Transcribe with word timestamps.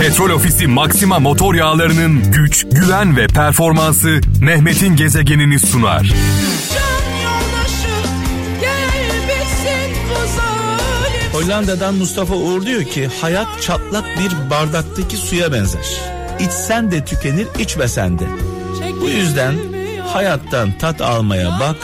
Petrol 0.00 0.30
Ofisi 0.30 0.66
Maxima 0.66 1.18
motor 1.18 1.54
yağlarının 1.54 2.32
güç, 2.32 2.66
güven 2.70 3.16
ve 3.16 3.26
performansı 3.26 4.20
Mehmet'in 4.40 4.96
gezegenini 4.96 5.58
sunar. 5.58 6.12
Hollanda'dan 11.32 11.94
Mustafa 11.94 12.34
Uğur 12.34 12.66
diyor 12.66 12.84
ki 12.84 13.08
hayat 13.20 13.62
çatlak 13.62 14.04
bir 14.04 14.50
bardaktaki 14.50 15.16
suya 15.16 15.52
benzer. 15.52 15.86
İçsen 16.40 16.90
de 16.90 17.04
tükenir 17.04 17.46
içmesen 17.58 18.18
de. 18.18 18.24
Bu 19.00 19.08
yüzden 19.08 19.54
hayattan 20.06 20.78
tat 20.78 21.00
almaya 21.00 21.60
bak. 21.60 21.76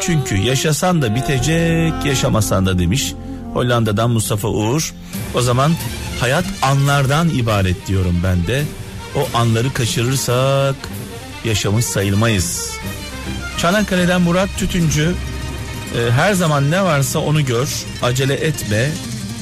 Çünkü 0.00 0.36
yaşasan 0.36 1.02
da 1.02 1.14
bitecek 1.14 2.04
yaşamasan 2.04 2.66
da 2.66 2.78
demiş. 2.78 3.14
Hollanda'dan 3.54 4.10
Mustafa 4.10 4.48
Uğur. 4.48 4.94
O 5.34 5.40
zaman 5.40 5.72
hayat 6.20 6.44
anlardan 6.62 7.28
ibaret 7.28 7.86
diyorum 7.86 8.20
ben 8.24 8.46
de. 8.46 8.64
O 9.16 9.38
anları 9.38 9.72
kaçırırsak 9.72 10.74
yaşamış 11.44 11.84
sayılmayız. 11.84 12.70
Çanakkale'den 13.58 14.20
Murat 14.20 14.48
Tütüncü 14.58 15.14
e, 15.94 16.10
her 16.10 16.34
zaman 16.34 16.70
ne 16.70 16.82
varsa 16.84 17.18
onu 17.18 17.44
gör, 17.44 17.68
acele 18.02 18.34
etme. 18.34 18.90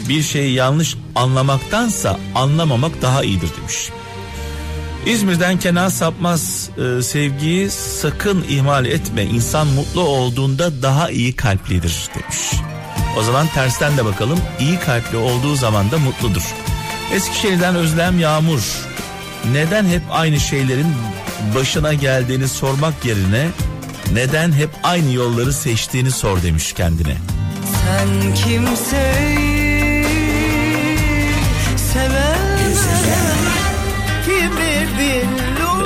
Bir 0.09 0.23
şeyi 0.23 0.55
yanlış 0.55 0.97
anlamaktansa 1.15 2.19
anlamamak 2.35 3.03
daha 3.03 3.25
iyidir 3.25 3.51
demiş. 3.61 3.91
İzmir'den 5.07 5.59
Kenan 5.59 5.89
Sapmaz 5.89 6.71
e, 6.79 7.03
sevgiyi 7.03 7.71
sakın 7.71 8.45
ihmal 8.49 8.87
etme. 8.87 9.25
İnsan 9.25 9.67
mutlu 9.67 10.01
olduğunda 10.01 10.83
daha 10.83 11.11
iyi 11.11 11.37
kalplidir 11.37 12.09
demiş. 12.15 12.72
O 13.19 13.23
zaman 13.23 13.47
tersten 13.47 13.97
de 13.97 14.05
bakalım. 14.05 14.39
İyi 14.61 14.79
kalpli 14.79 15.17
olduğu 15.17 15.55
zaman 15.55 15.91
da 15.91 15.99
mutludur. 15.99 16.55
Eskişehir'den 17.13 17.75
Özlem 17.75 18.19
Yağmur. 18.19 18.61
Neden 19.53 19.85
hep 19.85 20.03
aynı 20.11 20.41
şeylerin 20.41 20.95
başına 21.55 21.95
geldiğini 21.95 22.49
sormak 22.49 23.05
yerine 23.05 23.49
neden 24.13 24.53
hep 24.53 24.71
aynı 24.83 25.13
yolları 25.13 25.53
seçtiğini 25.53 26.11
sor 26.11 26.43
demiş 26.43 26.73
kendine. 26.73 27.17
Sen 27.85 28.35
kimseyi 28.35 29.53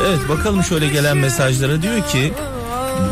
Evet 0.09 0.29
bakalım 0.29 0.65
şöyle 0.65 0.89
gelen 0.89 1.17
mesajlara 1.17 1.83
diyor 1.83 2.09
ki 2.09 2.33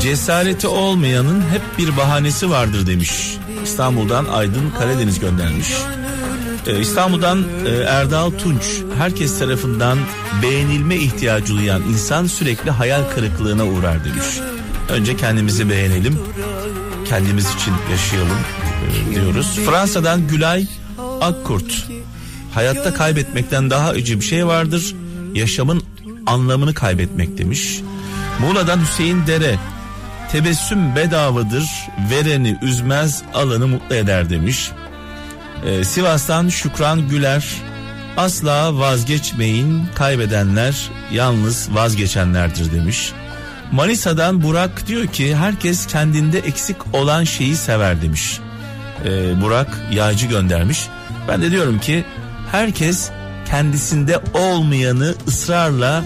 cesareti 0.00 0.66
olmayanın 0.66 1.40
hep 1.40 1.62
bir 1.78 1.96
bahanesi 1.96 2.50
vardır 2.50 2.86
demiş. 2.86 3.38
İstanbul'dan 3.64 4.24
Aydın 4.24 4.70
Karadeniz 4.78 5.20
göndermiş. 5.20 5.68
Ee, 6.66 6.80
İstanbul'dan 6.80 7.44
e, 7.66 7.70
Erdal 7.70 8.30
Tunç 8.30 8.62
herkes 8.98 9.38
tarafından 9.38 9.98
beğenilme 10.42 10.96
ihtiyacı 10.96 11.56
duyan 11.56 11.82
insan 11.82 12.26
sürekli 12.26 12.70
hayal 12.70 13.02
kırıklığına 13.14 13.64
uğrar 13.66 14.04
demiş. 14.04 14.26
Önce 14.88 15.16
kendimizi 15.16 15.70
beğenelim, 15.70 16.18
kendimiz 17.08 17.54
için 17.54 17.74
yaşayalım 17.90 18.38
e, 19.10 19.14
diyoruz. 19.14 19.58
Fransa'dan 19.66 20.28
Gülay 20.28 20.66
Akkurt. 21.20 21.86
Hayatta 22.54 22.94
kaybetmekten 22.94 23.70
daha 23.70 23.88
acı 23.88 24.20
bir 24.20 24.24
şey 24.24 24.46
vardır. 24.46 24.94
Yaşamın 25.34 25.82
anlamını 26.26 26.74
kaybetmek 26.74 27.38
demiş. 27.38 27.80
Muğla'dan 28.40 28.80
Hüseyin 28.80 29.26
Dere. 29.26 29.58
Tebessüm 30.32 30.96
bedavadır, 30.96 31.88
vereni 32.10 32.56
üzmez, 32.62 33.22
alanı 33.34 33.66
mutlu 33.66 33.94
eder 33.94 34.30
demiş. 34.30 34.70
Ee, 35.66 35.84
Sivas'tan 35.84 36.48
Şükran 36.48 37.08
Güler. 37.08 37.46
Asla 38.16 38.78
vazgeçmeyin, 38.78 39.86
kaybedenler 39.94 40.90
yalnız 41.12 41.68
vazgeçenlerdir 41.74 42.72
demiş. 42.72 43.12
Manisa'dan 43.72 44.42
Burak 44.42 44.86
diyor 44.86 45.06
ki 45.06 45.36
herkes 45.36 45.86
kendinde 45.86 46.38
eksik 46.38 46.94
olan 46.94 47.24
şeyi 47.24 47.56
sever 47.56 48.02
demiş. 48.02 48.40
Ee, 49.04 49.42
Burak 49.42 49.80
yağcı 49.92 50.26
göndermiş. 50.26 50.86
Ben 51.28 51.42
de 51.42 51.50
diyorum 51.50 51.78
ki 51.78 52.04
herkes 52.52 53.10
kendisinde 53.50 54.20
olmayanı 54.34 55.14
ısrarla 55.28 56.04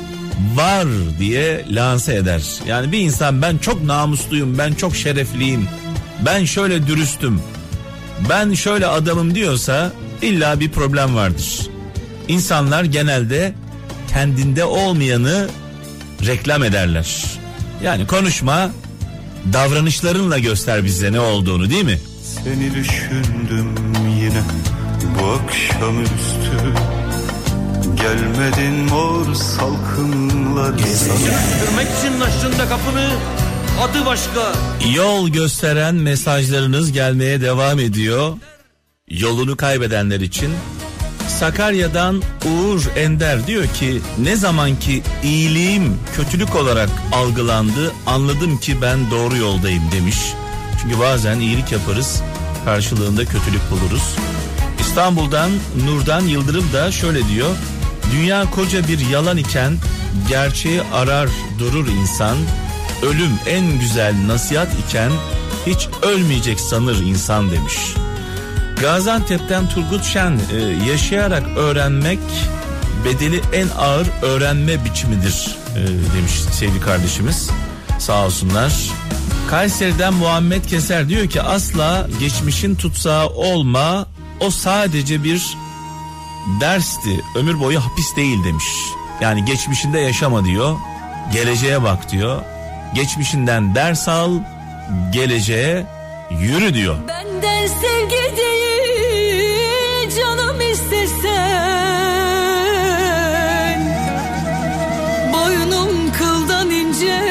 var 0.54 0.86
diye 1.18 1.64
lanse 1.70 2.14
eder. 2.14 2.42
Yani 2.66 2.92
bir 2.92 2.98
insan 2.98 3.42
ben 3.42 3.58
çok 3.58 3.82
namusluyum, 3.82 4.58
ben 4.58 4.74
çok 4.74 4.96
şerefliyim, 4.96 5.68
ben 6.26 6.44
şöyle 6.44 6.86
dürüstüm, 6.86 7.40
ben 8.28 8.54
şöyle 8.54 8.86
adamım 8.86 9.34
diyorsa 9.34 9.92
illa 10.22 10.60
bir 10.60 10.70
problem 10.70 11.14
vardır. 11.14 11.66
İnsanlar 12.28 12.84
genelde 12.84 13.52
kendinde 14.12 14.64
olmayanı 14.64 15.48
reklam 16.26 16.64
ederler. 16.64 17.24
Yani 17.84 18.06
konuşma 18.06 18.70
davranışlarınla 19.52 20.38
göster 20.38 20.84
bize 20.84 21.12
ne 21.12 21.20
olduğunu 21.20 21.70
değil 21.70 21.84
mi? 21.84 21.98
Seni 22.44 22.74
düşündüm 22.74 23.74
yine 24.20 24.42
bu 25.20 25.26
akşamüstü 25.26 26.74
Gelmedin 28.02 28.74
mor 28.74 29.34
salkımlar 29.34 30.70
Görmek 30.70 31.88
için 31.98 32.20
açtın 32.20 32.58
da 32.58 32.68
kapını 32.68 33.10
adı 33.80 34.06
başka. 34.06 34.52
Yol 34.94 35.28
gösteren 35.28 35.94
mesajlarınız 35.94 36.92
gelmeye 36.92 37.40
devam 37.40 37.78
ediyor. 37.78 38.32
Yolunu 39.10 39.56
kaybedenler 39.56 40.20
için 40.20 40.50
Sakarya'dan 41.28 42.22
Uğur 42.44 42.82
Ender 42.96 43.46
diyor 43.46 43.66
ki 43.66 44.00
ne 44.18 44.36
zaman 44.36 44.78
ki 44.78 45.02
iyiliğim 45.22 45.96
kötülük 46.16 46.56
olarak 46.56 46.88
algılandı 47.12 47.92
anladım 48.06 48.58
ki 48.58 48.82
ben 48.82 49.10
doğru 49.10 49.36
yoldayım 49.36 49.82
demiş. 49.92 50.18
Çünkü 50.82 50.98
bazen 50.98 51.40
iyilik 51.40 51.72
yaparız 51.72 52.22
karşılığında 52.64 53.24
kötülük 53.24 53.70
buluruz. 53.70 54.16
İstanbul'dan 54.80 55.50
Nurdan 55.84 56.20
Yıldırım 56.20 56.72
da 56.72 56.92
şöyle 56.92 57.28
diyor. 57.28 57.50
Dünya 58.12 58.50
koca 58.50 58.88
bir 58.88 58.98
yalan 58.98 59.36
iken 59.36 59.76
gerçeği 60.28 60.82
arar 60.82 61.28
durur 61.58 61.88
insan. 61.88 62.36
Ölüm 63.02 63.30
en 63.46 63.78
güzel 63.80 64.14
nasihat 64.26 64.68
iken 64.86 65.10
hiç 65.66 65.88
ölmeyecek 66.02 66.60
sanır 66.60 67.00
insan 67.00 67.50
demiş. 67.50 67.74
Gaziantep'ten 68.80 69.68
Turgut 69.68 70.04
Şen 70.04 70.40
e, 70.52 70.56
yaşayarak 70.90 71.42
öğrenmek 71.56 72.18
bedeli 73.04 73.40
en 73.52 73.68
ağır 73.78 74.06
öğrenme 74.22 74.84
biçimidir 74.84 75.56
e, 75.76 75.86
demiş 76.16 76.32
sevgili 76.52 76.80
kardeşimiz. 76.80 77.50
Sağ 77.98 78.26
olsunlar. 78.26 78.72
Kayseri'den 79.50 80.14
Muhammed 80.14 80.64
Keser 80.64 81.08
diyor 81.08 81.26
ki 81.26 81.42
asla 81.42 82.08
geçmişin 82.20 82.74
tutsağı 82.74 83.26
olma 83.26 84.06
o 84.40 84.50
sadece 84.50 85.24
bir 85.24 85.56
dersti 86.60 87.20
ömür 87.34 87.60
boyu 87.60 87.80
hapis 87.80 88.16
değil 88.16 88.44
demiş. 88.44 88.64
Yani 89.20 89.44
geçmişinde 89.44 89.98
yaşama 89.98 90.44
diyor 90.44 90.76
geleceğe 91.32 91.82
bak 91.82 92.10
diyor. 92.10 92.42
Geçmişinden 92.94 93.74
ders 93.74 94.08
al 94.08 94.40
geleceğe 95.12 95.86
yürü 96.30 96.74
diyor. 96.74 96.96
Benden 97.08 97.66
sevgi 97.66 98.36
değil 98.36 100.16
canım 100.16 100.60
istesen 100.60 101.28
Boynum 105.32 106.12
kıldan 106.12 106.70
ince 106.70 107.22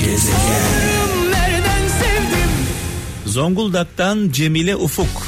Gezegen 0.00 0.64
Zonguldak'tan 3.26 4.30
Cemile 4.32 4.76
Ufuk. 4.76 5.23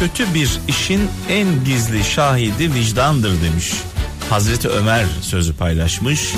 Kötü 0.00 0.34
bir 0.34 0.50
işin 0.68 1.10
en 1.28 1.64
gizli 1.64 2.04
şahidi 2.04 2.74
vicdandır 2.74 3.42
demiş. 3.42 3.72
Hazreti 4.30 4.68
Ömer 4.68 5.06
sözü 5.22 5.56
paylaşmış. 5.56 6.34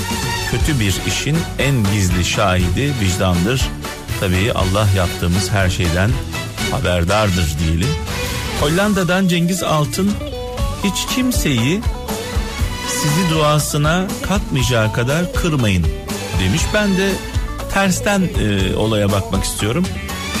Kötü 0.51 0.79
bir 0.79 0.95
işin 1.07 1.37
en 1.59 1.83
gizli 1.93 2.25
şahidi 2.25 2.93
vicdandır. 3.01 3.61
Tabii 4.19 4.51
Allah 4.55 4.87
yaptığımız 4.95 5.51
her 5.51 5.69
şeyden 5.69 6.11
haberdardır 6.71 7.53
diyelim. 7.59 7.87
Hollanda'dan 8.61 9.27
Cengiz 9.27 9.63
Altın 9.63 10.11
hiç 10.83 11.15
kimseyi 11.15 11.81
sizi 12.87 13.29
duasına 13.31 14.07
katmayacağı 14.27 14.93
kadar 14.93 15.33
kırmayın 15.33 15.87
demiş. 16.39 16.61
Ben 16.73 16.97
de 16.97 17.11
tersten 17.73 18.21
e, 18.21 18.75
olaya 18.75 19.11
bakmak 19.11 19.43
istiyorum. 19.43 19.85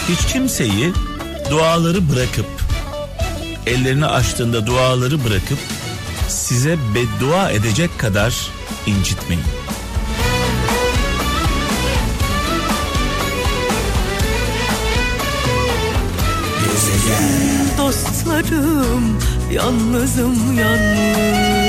Hiç 0.09 0.33
kimseyi 0.33 0.93
duaları 1.49 2.09
bırakıp 2.09 2.62
ellerini 3.67 4.05
açtığında 4.05 4.67
duaları 4.67 5.23
bırakıp 5.23 5.57
size 6.27 6.77
beddua 6.95 7.51
edecek 7.51 7.99
kadar 7.99 8.51
incitmeyin. 8.87 9.43
Dostlarım 17.77 19.19
Yalnızım 19.53 20.59
yalnız 20.59 21.62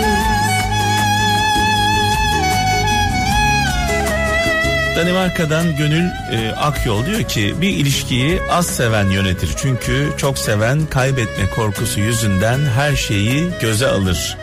Danimarka'dan 4.97 5.77
Gönül 5.77 6.05
e, 6.33 6.53
Akyol 6.53 7.07
diyor 7.07 7.23
ki 7.23 7.55
bir 7.61 7.69
ilişkiyi 7.69 8.41
az 8.51 8.67
seven 8.67 9.11
yönetir. 9.11 9.51
Çünkü 9.57 10.13
çok 10.17 10.39
seven 10.39 10.87
kaybetme 10.87 11.51
korkusu 11.51 12.01
yüzünden 12.01 12.61
her 12.67 12.97
şeyi 12.97 13.45
göze 13.61 13.87
alır. 13.87 14.37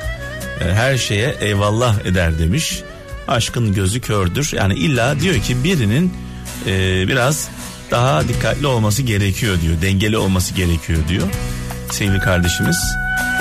E, 0.62 0.74
her 0.74 0.98
şeye 0.98 1.36
eyvallah 1.42 2.06
eder 2.06 2.40
demiş. 2.40 2.82
Aşkın 3.28 3.74
gözü 3.74 4.02
kördür. 4.02 4.52
Yani 4.54 4.74
illa 4.74 5.20
diyor 5.20 5.36
ki 5.36 5.64
birinin 5.64 6.14
e, 6.68 7.08
biraz 7.08 7.50
daha 7.92 8.28
dikkatli 8.28 8.68
olması 8.68 9.02
gerekiyor 9.02 9.62
diyor. 9.62 9.82
Dengeli 9.82 10.18
olması 10.18 10.54
gerekiyor 10.54 11.00
diyor. 11.08 11.28
Sevgili 11.92 12.20
kardeşimiz. 12.20 12.78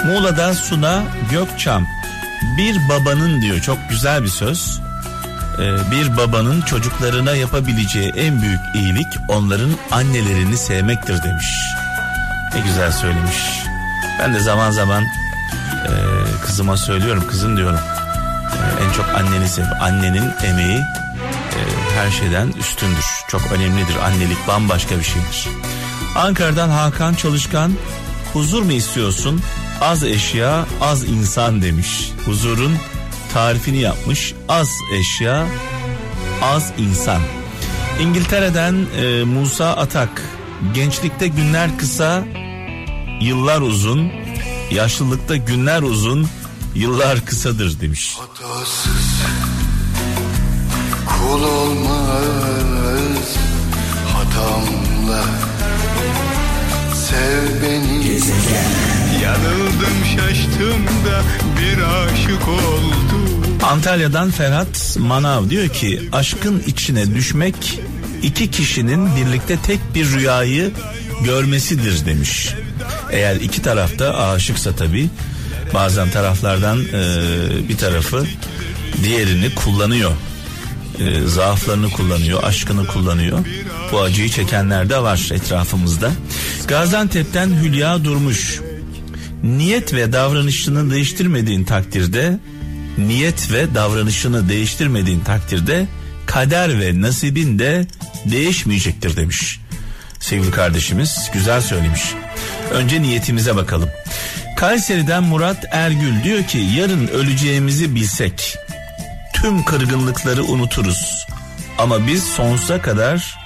Muğla'da 0.07 0.55
Suna 0.55 1.03
Gökçam 1.31 1.87
bir 2.59 2.77
babanın 2.89 3.43
diyor 3.43 3.61
çok 3.61 3.79
güzel 3.91 4.23
bir 4.23 4.29
söz 4.29 4.81
bir 5.91 6.17
babanın 6.17 6.61
çocuklarına 6.61 7.35
yapabileceği 7.35 8.13
en 8.17 8.43
büyük 8.43 8.61
iyilik 8.75 9.07
onların 9.29 9.71
annelerini 9.91 10.57
sevmektir 10.57 11.23
demiş. 11.23 11.47
Ne 12.55 12.61
güzel 12.61 12.93
söylemiş. 12.93 13.37
Ben 14.21 14.35
de 14.35 14.41
zaman 14.41 14.71
zaman 14.71 15.05
e, 15.05 15.91
kızıma 16.43 16.77
söylüyorum 16.77 17.25
kızım 17.29 17.57
diyorum. 17.57 17.79
e, 18.53 18.85
en 18.85 18.93
çok 18.93 19.07
anneni 19.09 19.49
sev. 19.49 19.65
Annenin 19.81 20.31
emeği 20.45 20.79
e, 20.79 21.61
her 21.97 22.11
şeyden 22.11 22.49
üstündür. 22.49 23.05
Çok 23.29 23.53
önemlidir. 23.53 23.97
Annelik 24.05 24.49
bambaşka 24.49 24.99
bir 24.99 25.05
şeydir. 25.05 25.49
Ankara'dan 26.17 26.69
Hakan 26.69 27.15
Çalışkan 27.15 27.73
huzur 28.33 28.63
mu 28.63 28.73
istiyorsun? 28.73 29.41
Az 29.81 30.05
eşya, 30.05 30.67
az 30.81 31.05
insan 31.05 31.63
demiş. 31.63 32.13
Huzurun 32.27 32.73
tarifini 33.33 33.79
yapmış. 33.81 34.35
Az 34.49 34.69
eşya, 34.99 35.47
az 36.43 36.73
insan. 36.79 37.23
İngiltere'den 38.01 38.87
e, 38.97 39.25
Musa 39.25 39.77
Atak. 39.77 40.23
Gençlikte 40.75 41.29
günler 41.29 41.79
kısa, 41.79 42.25
yıllar 43.21 43.61
uzun. 43.61 44.13
Yaşlılıkta 44.71 45.37
günler 45.37 45.83
uzun, 45.83 46.29
yıllar 46.75 47.25
kısadır 47.25 47.81
demiş. 47.81 48.17
Hatasız 48.19 49.21
kul 51.07 51.43
olmaz 51.43 53.37
hatamla 54.13 55.25
sev 56.95 57.63
beni 57.63 58.05
Yanıldım 59.23 60.05
şaştım 60.17 60.87
da 60.87 61.23
bir 61.61 61.83
aşık 61.83 62.49
oldum 62.49 63.61
Antalya'dan 63.63 64.31
Ferhat 64.31 64.97
Manav 64.99 65.51
diyor 65.51 65.69
ki 65.69 66.09
aşkın 66.13 66.63
içine 66.67 67.15
düşmek 67.15 67.81
iki 68.23 68.51
kişinin 68.51 69.17
birlikte 69.17 69.59
tek 69.67 69.79
bir 69.95 70.11
rüyayı 70.11 70.71
görmesidir 71.25 72.07
demiş. 72.07 72.55
Eğer 73.11 73.37
iki 73.37 73.63
tarafta 73.63 74.19
aşıksa 74.19 74.77
tabi 74.77 75.11
bazen 75.75 76.11
taraflardan 76.11 76.81
e, 76.81 77.69
bir 77.69 77.77
tarafı 77.77 78.27
diğerini 79.05 79.55
kullanıyor. 79.55 80.11
E, 80.99 81.29
zaaflarını 81.29 81.91
kullanıyor, 81.91 82.43
aşkını 82.43 82.87
kullanıyor. 82.87 83.39
Bu 83.93 84.01
acıyı 84.01 84.29
çekenler 84.29 84.91
de 84.91 85.03
var 85.03 85.31
etrafımızda. 85.33 86.11
Gaziantep'ten 86.69 87.49
Hülya 87.63 88.05
Durmuş. 88.05 88.61
Niyet 89.43 89.95
ve 89.95 90.13
davranışını 90.13 90.91
değiştirmediğin 90.91 91.65
takdirde 91.65 92.39
niyet 92.99 93.53
ve 93.53 93.75
davranışını 93.75 94.49
değiştirmediğin 94.49 95.21
takdirde 95.21 95.87
kader 96.27 96.81
ve 96.81 97.01
nasibin 97.01 97.59
de 97.59 97.87
değişmeyecektir 98.25 99.17
demiş. 99.17 99.61
Sevgili 100.21 100.51
kardeşimiz 100.51 101.31
güzel 101.33 101.61
söylemiş. 101.61 102.03
Önce 102.73 103.03
niyetimize 103.03 103.57
bakalım. 103.57 103.89
Kayseri'den 104.57 105.23
Murat 105.23 105.65
Ergül 105.71 106.25
diyor 106.25 106.43
ki 106.43 106.59
yarın 106.59 107.07
öleceğimizi 107.07 107.95
bilsek 107.95 108.57
tüm 109.35 109.65
kırgınlıkları 109.65 110.45
unuturuz. 110.45 111.27
Ama 111.79 112.07
biz 112.07 112.25
sonsuza 112.25 112.83
kadar 112.83 113.39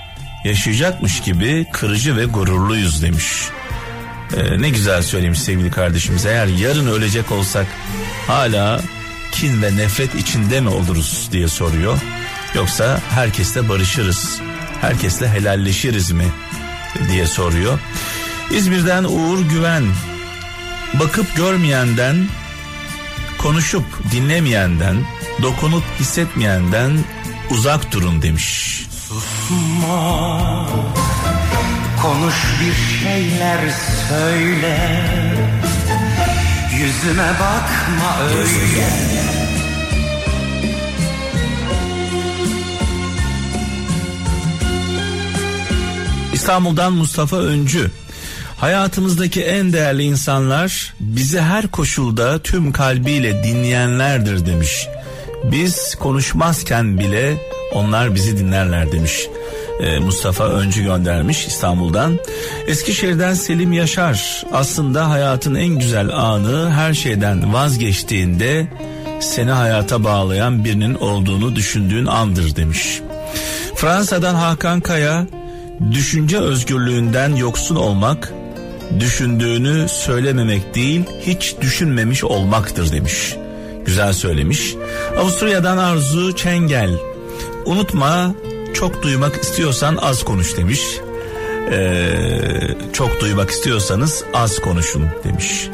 yaşayacakmış 0.44 1.20
gibi 1.20 1.66
kırıcı 1.72 2.16
ve 2.16 2.24
gururluyuz 2.24 3.02
demiş. 3.02 3.26
Ee, 4.36 4.62
ne 4.62 4.68
güzel 4.68 5.02
söylemiş 5.02 5.40
sevgili 5.40 5.70
kardeşimiz. 5.70 6.26
Eğer 6.26 6.46
yarın 6.46 6.86
ölecek 6.86 7.32
olsak 7.32 7.66
hala 8.26 8.80
kin 9.32 9.62
ve 9.62 9.76
nefret 9.76 10.14
içinde 10.14 10.60
mi 10.60 10.68
oluruz 10.68 11.28
diye 11.32 11.48
soruyor. 11.48 11.98
Yoksa 12.54 13.00
herkesle 13.10 13.68
barışırız, 13.68 14.40
herkesle 14.80 15.28
helalleşiriz 15.28 16.10
mi 16.10 16.26
diye 17.08 17.26
soruyor. 17.26 17.78
İzmir'den 18.50 19.04
Uğur 19.04 19.38
Güven 19.38 19.84
bakıp 20.94 21.36
görmeyenden, 21.36 22.28
konuşup 23.38 23.84
dinlemeyenden, 24.12 24.96
dokunup 25.42 25.84
hissetmeyenden 26.00 26.98
uzak 27.50 27.92
durun 27.92 28.22
demiş. 28.22 28.86
Susma 29.08 30.68
Konuş 32.04 32.34
bir 32.60 33.04
şeyler 33.04 33.58
söyle 34.08 35.04
Yüzüme 36.72 37.28
bakma 37.28 38.22
öyle 38.38 38.88
İstanbul'dan 46.32 46.92
Mustafa 46.92 47.36
Öncü. 47.36 47.90
Hayatımızdaki 48.56 49.42
en 49.42 49.72
değerli 49.72 50.02
insanlar 50.02 50.94
bizi 51.00 51.40
her 51.40 51.68
koşulda 51.68 52.42
tüm 52.42 52.72
kalbiyle 52.72 53.44
dinleyenlerdir 53.44 54.46
demiş. 54.46 54.88
Biz 55.44 55.94
konuşmazken 55.94 56.98
bile 56.98 57.36
onlar 57.72 58.14
bizi 58.14 58.38
dinlerler 58.38 58.92
demiş. 58.92 59.28
Ee, 59.80 59.98
Mustafa 59.98 60.44
Öncü 60.48 60.82
göndermiş 60.82 61.46
İstanbul'dan. 61.46 62.18
Eskişehir'den 62.66 63.34
Selim 63.34 63.72
Yaşar. 63.72 64.44
Aslında 64.52 65.10
hayatın 65.10 65.54
en 65.54 65.78
güzel 65.78 66.16
anı 66.16 66.70
her 66.70 66.94
şeyden 66.94 67.54
vazgeçtiğinde 67.54 68.66
seni 69.20 69.50
hayata 69.50 70.04
bağlayan 70.04 70.64
birinin 70.64 70.94
olduğunu 70.94 71.56
düşündüğün 71.56 72.06
andır 72.06 72.56
demiş. 72.56 73.00
Fransa'dan 73.74 74.34
Hakan 74.34 74.80
Kaya 74.80 75.26
düşünce 75.92 76.38
özgürlüğünden 76.38 77.36
yoksun 77.36 77.76
olmak 77.76 78.32
düşündüğünü 79.00 79.88
söylememek 79.88 80.74
değil 80.74 81.02
hiç 81.20 81.54
düşünmemiş 81.60 82.24
olmaktır 82.24 82.92
demiş. 82.92 83.36
Güzel 83.86 84.12
söylemiş. 84.12 84.74
Avusturya'dan 85.18 85.78
Arzu 85.78 86.36
Çengel 86.36 86.90
unutma 87.66 88.34
çok 88.74 89.02
duymak 89.02 89.42
istiyorsan 89.42 89.96
az 89.96 90.24
konuş 90.24 90.56
demiş. 90.56 90.80
Ee, 91.72 92.10
çok 92.92 93.20
duymak 93.20 93.50
istiyorsanız 93.50 94.24
az 94.34 94.58
konuşun 94.58 95.08
demiş. 95.24 95.68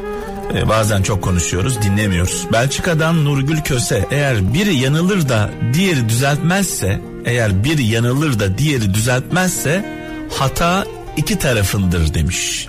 Ee, 0.54 0.68
bazen 0.68 1.02
çok 1.02 1.22
konuşuyoruz 1.22 1.82
dinlemiyoruz. 1.82 2.46
Belçika'dan 2.52 3.24
Nurgül 3.24 3.60
Köse 3.60 4.06
eğer 4.10 4.54
biri 4.54 4.76
yanılır 4.76 5.28
da 5.28 5.50
diğeri 5.74 6.08
düzeltmezse 6.08 7.00
eğer 7.24 7.64
biri 7.64 7.84
yanılır 7.84 8.38
da 8.38 8.58
diğeri 8.58 8.94
düzeltmezse 8.94 9.84
hata 10.38 10.84
iki 11.16 11.38
tarafındır 11.38 12.14
demiş. 12.14 12.68